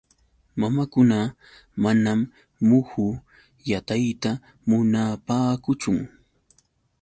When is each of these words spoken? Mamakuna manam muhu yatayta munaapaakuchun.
Mamakuna 0.59 1.17
manam 1.83 2.19
muhu 2.67 3.05
yatayta 3.71 4.31
munaapaakuchun. 4.67 5.97